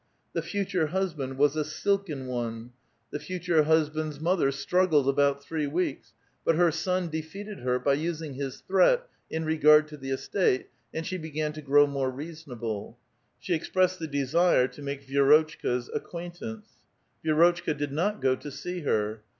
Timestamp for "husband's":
3.65-4.15